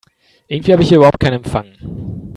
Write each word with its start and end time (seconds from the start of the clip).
Irgendwie 0.47 0.73
habe 0.73 0.81
ich 0.81 0.89
hier 0.89 0.97
überhaupt 0.97 1.19
keinen 1.19 1.33
Empfang. 1.43 1.77